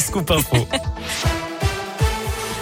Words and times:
scoop 0.00 0.30
info. 0.30 0.66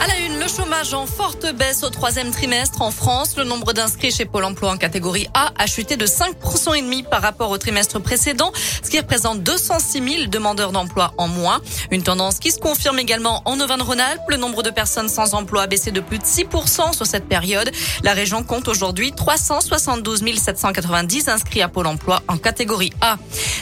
À 0.00 0.08
la 0.08 0.18
une, 0.18 0.40
le 0.40 0.48
chômage 0.48 0.92
en 0.92 1.06
forte 1.06 1.46
baisse 1.54 1.84
au 1.84 1.88
troisième 1.88 2.32
trimestre 2.32 2.82
en 2.82 2.90
France. 2.90 3.36
Le 3.36 3.44
nombre 3.44 3.72
d'inscrits 3.72 4.10
chez 4.10 4.24
Pôle 4.24 4.44
emploi 4.44 4.72
en 4.72 4.76
catégorie 4.76 5.28
A 5.34 5.52
a 5.56 5.66
chuté 5.66 5.96
de 5.96 6.04
5% 6.04 6.76
et 6.76 6.82
demi 6.82 7.04
par 7.04 7.22
rapport 7.22 7.50
au 7.50 7.58
trimestre 7.58 8.00
précédent, 8.00 8.52
ce 8.82 8.90
qui 8.90 8.98
représente 8.98 9.42
206 9.42 10.02
000 10.16 10.26
demandeurs 10.26 10.72
d'emploi 10.72 11.14
en 11.16 11.28
moins. 11.28 11.60
Une 11.92 12.02
tendance 12.02 12.40
qui 12.40 12.50
se 12.50 12.58
confirme 12.58 12.98
également 12.98 13.42
en 13.44 13.60
Auvergne-Rhône-Alpes. 13.60 14.22
Le 14.28 14.36
nombre 14.36 14.62
de 14.62 14.70
personnes 14.70 15.08
sans 15.08 15.34
emploi 15.34 15.62
a 15.62 15.66
baissé 15.68 15.92
de 15.92 16.00
plus 16.00 16.18
de 16.18 16.24
6% 16.24 16.92
sur 16.92 17.06
cette 17.06 17.28
période. 17.28 17.70
La 18.02 18.14
région 18.14 18.42
compte 18.42 18.68
aujourd'hui 18.68 19.12
372 19.12 20.24
790 20.36 21.28
inscrits 21.28 21.62
à 21.62 21.68
Pôle 21.68 21.86
emploi 21.86 22.22
en 22.26 22.36
catégorie 22.36 22.92
A. 23.00 23.16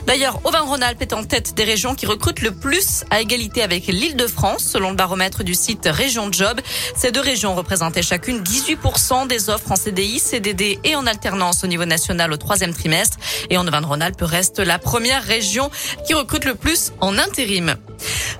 D'ailleurs, 0.06 0.40
Auvergne-Rhône-Alpes 0.44 1.02
est 1.02 1.12
en 1.12 1.24
tête 1.24 1.54
des 1.54 1.64
régions 1.64 1.94
qui 1.94 2.06
recrutent 2.06 2.40
le 2.40 2.52
plus 2.52 3.04
à 3.10 3.20
égalité 3.20 3.62
avec 3.62 3.86
l'Île-de-France, 3.86 4.64
selon 4.64 4.90
le 4.90 4.96
baromètre 4.96 5.44
du 5.44 5.54
site 5.54 5.88
Région 5.90 6.21
Job. 6.30 6.60
Ces 6.96 7.10
deux 7.10 7.20
régions 7.20 7.54
représentaient 7.54 8.02
chacune 8.02 8.42
18% 8.42 9.26
des 9.26 9.50
offres 9.50 9.72
en 9.72 9.76
CDI, 9.76 10.18
CDD 10.18 10.78
et 10.84 10.94
en 10.94 11.06
alternance 11.06 11.64
au 11.64 11.66
niveau 11.66 11.84
national 11.84 12.32
au 12.32 12.36
troisième 12.36 12.74
trimestre. 12.74 13.18
Et 13.50 13.56
en 13.56 13.66
Auvergne-Rhône-Alpes 13.66 14.22
reste 14.22 14.58
la 14.58 14.78
première 14.78 15.22
région 15.22 15.70
qui 16.06 16.14
recrute 16.14 16.44
le 16.44 16.54
plus 16.54 16.92
en 17.00 17.18
intérim. 17.18 17.76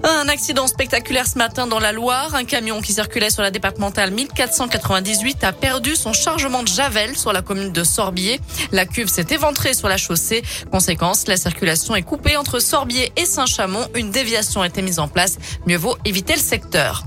Un 0.05 0.29
accident 0.29 0.67
spectaculaire 0.67 1.27
ce 1.27 1.39
matin 1.39 1.67
dans 1.67 1.79
la 1.79 1.93
Loire. 1.93 2.35
Un 2.35 2.45
camion 2.45 2.81
qui 2.81 2.93
circulait 2.93 3.31
sur 3.31 3.43
la 3.43 3.51
départementale 3.51 4.11
1498 4.11 5.45
a 5.45 5.53
perdu 5.53 5.95
son 5.95 6.13
chargement 6.13 6.63
de 6.63 6.69
javel 6.69 7.17
sur 7.17 7.33
la 7.33 7.43
commune 7.43 7.73
de 7.73 7.85
Sorbier. 7.85 8.41
La 8.73 8.85
cuve 8.85 9.09
s'est 9.09 9.27
éventrée 9.31 9.75
sur 9.75 9.89
la 9.89 9.97
chaussée. 9.97 10.43
Conséquence, 10.71 11.29
la 11.29 11.37
circulation 11.37 11.95
est 11.95 12.03
coupée 12.03 12.37
entre 12.37 12.59
Sorbier 12.59 13.13
et 13.17 13.27
Saint-Chamond. 13.27 13.87
Une 13.95 14.11
déviation 14.11 14.63
a 14.63 14.67
été 14.67 14.83
mise 14.83 14.99
en 14.99 15.09
place. 15.09 15.39
Mieux 15.67 15.77
vaut 15.77 15.97
éviter 16.05 16.35
le 16.35 16.41
secteur. 16.41 17.05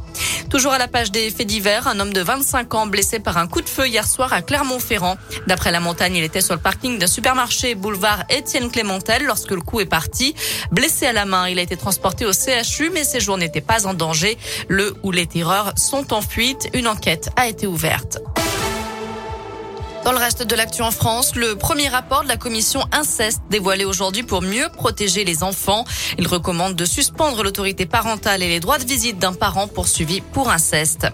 Toujours 0.50 0.74
à 0.74 0.78
la 0.78 0.88
page 0.88 1.12
des 1.12 1.30
faits 1.32 1.48
divers, 1.48 1.88
un 1.88 2.00
homme 2.00 2.14
de 2.14 2.22
25 2.22 2.74
ans 2.76 2.88
blessé 2.88 3.20
par 3.20 3.38
un 3.38 3.48
coup 3.48 3.62
de 3.62 3.70
feu 3.70 3.88
hier 3.88 4.06
soir 4.08 4.32
à 4.34 4.42
Clermont-Ferrand. 4.42 5.18
D'après 5.48 5.72
la 5.72 5.80
montagne, 5.80 6.16
il 6.16 6.24
était 6.24 6.42
sur 6.42 6.54
le 6.54 6.62
parking 6.62 6.98
d'un 6.98 7.08
supermarché 7.08 7.76
boulevard 7.76 8.24
Étienne 8.30 8.70
Clémentel 8.70 9.24
lorsque 9.26 9.52
le 9.52 9.62
coup 9.62 9.80
est 9.80 9.86
parti. 9.86 10.36
Blessé 10.72 11.06
à 11.08 11.14
la 11.14 11.26
main, 11.26 11.48
il 11.50 11.60
a 11.60 11.62
été 11.62 11.78
transporté 11.78 12.26
au 12.26 12.32
CHU, 12.32 12.90
mais 12.94 13.04
ses 13.04 13.20
jours 13.20 13.38
n'étaient 13.38 13.62
pas 13.62 13.88
en 13.88 13.94
danger. 13.94 14.38
Le 14.68 14.96
ou 15.04 15.12
les 15.12 15.28
tireurs 15.28 15.74
sont 15.78 16.14
en 16.14 16.22
fuite. 16.22 16.70
Une 16.74 16.88
enquête 16.88 17.30
a 17.36 17.48
été 17.48 17.68
ouverte. 17.68 18.20
Dans 20.06 20.12
le 20.12 20.20
reste 20.20 20.44
de 20.44 20.56
l'actu 20.56 20.84
en 20.84 20.92
France, 20.92 21.34
le 21.36 21.56
premier 21.56 21.88
rapport 21.88 22.22
de 22.22 22.28
la 22.28 22.38
commission 22.38 22.82
inceste 22.92 23.42
dévoilé 23.50 23.86
aujourd'hui 23.86 24.22
pour 24.22 24.44
mieux 24.44 24.70
protéger 24.70 25.24
les 25.24 25.42
enfants. 25.42 25.84
Il 26.20 26.28
recommande 26.28 26.76
de 26.76 26.86
suspendre 26.86 27.42
l'autorité 27.42 27.88
parentale 27.88 28.44
et 28.44 28.48
les 28.48 28.60
droits 28.60 28.78
de 28.78 28.86
visite 28.86 29.18
d'un 29.18 29.34
parent 29.34 29.68
poursuivi 29.68 30.22
pour 30.22 30.52
inceste. 30.52 31.08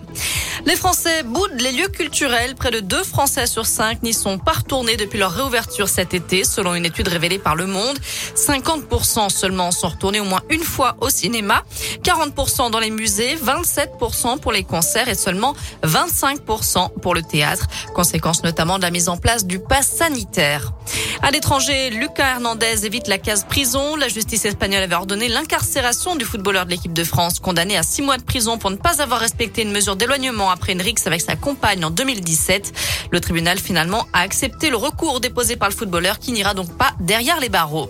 Les 0.66 0.76
Français 0.76 1.24
boudent 1.24 1.60
les 1.62 1.72
lieux 1.72 1.88
culturels. 1.88 2.54
Près 2.56 2.70
de 2.70 2.82
2 2.82 3.04
Français 3.04 3.48
sur 3.48 3.66
5 3.66 4.04
n'y 4.04 4.14
sont 4.14 4.38
pas 4.38 4.52
retournés 4.52 4.98
depuis 4.98 5.18
leur 5.18 5.32
réouverture 5.32 5.88
cet 5.88 6.14
été, 6.14 6.44
selon 6.44 6.76
une 6.76 6.86
étude 6.86 7.08
révélée 7.08 7.40
par 7.40 7.56
Le 7.56 7.68
Monde. 7.68 7.98
50% 8.36 9.30
seulement 9.30 9.72
sont 9.72 9.88
retournés 9.88 10.20
au 10.20 10.26
moins 10.26 10.42
une 10.50 10.64
fois 10.64 10.98
au 11.00 11.10
cinéma, 11.10 11.64
40% 12.04 12.70
dans 12.70 12.80
les 12.80 12.92
musées, 12.92 13.38
27% 13.38 14.40
pour 14.40 14.52
les 14.52 14.64
concerts 14.66 15.08
et 15.08 15.16
seulement 15.16 15.56
25% 15.84 17.00
pour 17.00 17.16
le 17.16 17.22
théâtre. 17.22 17.68
Conséquence 17.96 18.44
notamment 18.44 18.81
la 18.82 18.92
mise 18.92 19.10
en 19.10 19.18
place 19.18 19.46
du 19.46 19.60
pass 19.60 19.88
sanitaire. 19.88 20.74
À 21.22 21.32
l'étranger, 21.32 21.90
Lucas 21.92 22.32
Hernandez 22.36 22.86
évite 22.86 23.08
la 23.08 23.18
case 23.18 23.46
prison. 23.46 23.96
La 23.96 24.08
justice 24.08 24.46
espagnole 24.46 24.84
avait 24.84 24.96
ordonné 24.96 25.30
l'incarcération 25.30 26.16
du 26.16 26.26
footballeur 26.26 26.66
de 26.66 26.72
l'équipe 26.72 26.94
de 26.94 27.04
France, 27.04 27.40
condamné 27.40 27.78
à 27.78 27.84
six 27.84 28.02
mois 28.02 28.18
de 28.18 28.24
prison 28.24 28.58
pour 28.58 28.72
ne 28.72 28.76
pas 28.76 29.02
avoir 29.02 29.20
respecté 29.20 29.62
une 29.62 29.72
mesure 29.72 29.96
d'éloignement 29.96 30.50
après 30.50 30.74
une 30.74 30.82
rixe 30.82 31.08
avec 31.08 31.22
sa 31.22 31.36
compagne 31.36 31.86
en 31.86 31.92
2017. 31.92 32.74
Le 33.12 33.20
tribunal 33.20 33.60
finalement 33.60 34.08
a 34.14 34.22
accepté 34.22 34.70
le 34.70 34.78
recours 34.78 35.20
déposé 35.20 35.56
par 35.56 35.70
le 35.70 35.76
footballeur 35.76 36.20
qui 36.20 36.32
n'ira 36.32 36.54
donc 36.54 36.76
pas 36.78 36.92
derrière 37.00 37.40
les 37.40 37.50
barreaux. 37.50 37.90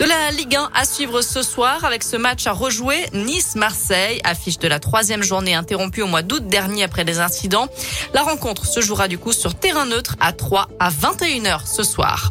De 0.00 0.06
la 0.06 0.30
Ligue 0.30 0.56
1 0.56 0.70
à 0.72 0.86
suivre 0.86 1.20
ce 1.20 1.42
soir 1.42 1.84
avec 1.84 2.02
ce 2.02 2.16
match 2.16 2.46
à 2.46 2.52
rejouer 2.52 3.04
Nice-Marseille, 3.12 4.18
affiche 4.24 4.58
de 4.58 4.66
la 4.66 4.80
troisième 4.80 5.22
journée 5.22 5.52
interrompue 5.52 6.00
au 6.00 6.06
mois 6.06 6.22
d'août 6.22 6.48
dernier 6.48 6.84
après 6.84 7.04
des 7.04 7.18
incidents. 7.18 7.68
La 8.14 8.22
rencontre 8.22 8.64
se 8.64 8.80
jouera 8.80 9.08
du 9.08 9.18
coup 9.18 9.32
sur 9.32 9.54
terrain 9.54 9.84
neutre 9.84 10.16
à 10.18 10.32
3 10.32 10.68
à 10.78 10.88
21h 10.88 11.66
ce 11.66 11.82
soir. 11.82 12.30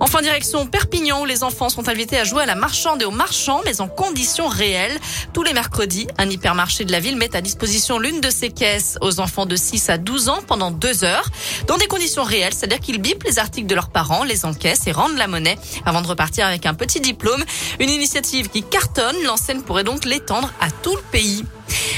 Enfin, 0.00 0.22
direction 0.22 0.66
Perpignan, 0.66 1.22
où 1.22 1.24
les 1.24 1.42
enfants 1.42 1.68
sont 1.68 1.88
invités 1.88 2.18
à 2.18 2.24
jouer 2.24 2.42
à 2.42 2.46
la 2.46 2.54
marchande 2.54 3.02
et 3.02 3.04
au 3.04 3.10
marchand, 3.10 3.60
mais 3.64 3.80
en 3.80 3.88
conditions 3.88 4.48
réelles. 4.48 4.98
Tous 5.32 5.42
les 5.42 5.52
mercredis, 5.52 6.06
un 6.18 6.28
hypermarché 6.28 6.84
de 6.84 6.92
la 6.92 7.00
ville 7.00 7.16
met 7.16 7.34
à 7.34 7.40
disposition 7.40 7.98
l'une 7.98 8.20
de 8.20 8.30
ses 8.30 8.50
caisses 8.50 8.98
aux 9.00 9.20
enfants 9.20 9.46
de 9.46 9.56
6 9.56 9.90
à 9.90 9.98
12 9.98 10.28
ans 10.28 10.40
pendant 10.46 10.70
deux 10.70 11.04
heures, 11.04 11.28
dans 11.66 11.76
des 11.76 11.86
conditions 11.86 12.22
réelles, 12.22 12.54
c'est-à-dire 12.54 12.80
qu'ils 12.80 13.00
bipent 13.00 13.24
les 13.24 13.38
articles 13.38 13.66
de 13.66 13.74
leurs 13.74 13.90
parents, 13.90 14.24
les 14.24 14.44
encaissent 14.44 14.86
et 14.86 14.92
rendent 14.92 15.16
la 15.16 15.26
monnaie 15.26 15.58
avant 15.84 16.02
de 16.02 16.06
repartir 16.06 16.46
avec 16.46 16.66
un 16.66 16.74
petit 16.74 17.00
diplôme. 17.00 17.44
Une 17.80 17.90
initiative 17.90 18.48
qui 18.48 18.62
cartonne, 18.62 19.16
l'enseigne 19.24 19.62
pourrait 19.62 19.84
donc 19.84 20.04
l'étendre 20.04 20.52
à 20.60 20.70
tout 20.70 20.94
le 20.94 21.02
pays. 21.10 21.44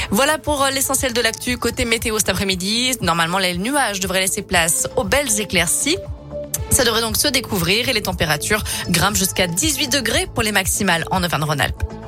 Voilà 0.09 0.37
pour 0.37 0.65
l'essentiel 0.73 1.13
de 1.13 1.21
l'actu 1.21 1.57
côté 1.57 1.85
météo 1.85 2.17
cet 2.17 2.29
après-midi. 2.29 2.97
Normalement, 3.01 3.37
les 3.37 3.57
nuages 3.57 3.99
devraient 3.99 4.19
laisser 4.21 4.41
place 4.41 4.87
aux 4.95 5.03
belles 5.03 5.39
éclaircies. 5.39 5.97
Ça 6.71 6.85
devrait 6.85 7.01
donc 7.01 7.17
se 7.17 7.27
découvrir 7.27 7.89
et 7.89 7.93
les 7.93 8.01
températures 8.01 8.63
grimpent 8.89 9.17
jusqu'à 9.17 9.47
18 9.47 9.89
degrés 9.89 10.27
pour 10.33 10.41
les 10.41 10.51
maximales 10.51 11.05
en 11.11 11.23
Auvergne-Rhône-Alpes. 11.23 12.00